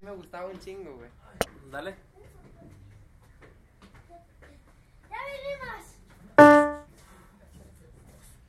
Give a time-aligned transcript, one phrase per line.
[0.00, 1.10] Me gustaba un chingo, güey.
[1.70, 1.96] Dale.
[5.10, 5.84] ¡Ya vinimos!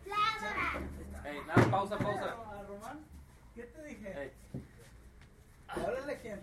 [0.05, 2.33] La Ey, nada, pausa, pausa.
[2.33, 2.99] ¿A Román?
[3.55, 4.21] ¿Qué te dije?
[4.21, 4.31] Ey.
[5.67, 6.39] Háblale quién.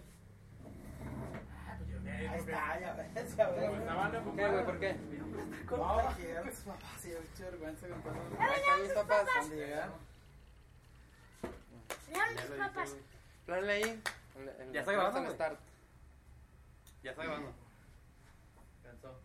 [1.69, 4.23] Ah, pues Ahí está, ya ves, ya ves.
[4.25, 4.65] ¿Por qué, güey?
[4.65, 4.97] ¿Por qué?
[5.69, 8.15] Con cualquiera, pues, papá, sí, mucha vergüenza con todo.
[8.39, 9.27] Ahí están mis papás.
[9.41, 9.95] ¿Dónde llegaron?
[12.09, 12.97] Vean mis papas.
[13.47, 14.03] Plánale ahí.
[14.37, 15.59] En- en- Ya está grabando, start.
[17.03, 17.53] Ya está grabando.
[18.83, 19.21] Cansó.